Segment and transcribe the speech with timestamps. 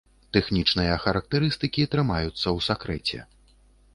[0.35, 3.19] Тэхнічныя характарыстыкі трымаюцца ў сакрэце.